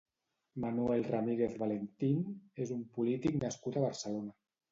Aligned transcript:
Manuel 0.63 1.03
Ramírez 1.09 1.51
Valentín 1.65 2.25
és 2.65 2.73
un 2.79 2.81
polític 2.97 3.39
nascut 3.45 3.77
a 3.83 3.87
Barcelona. 3.87 4.35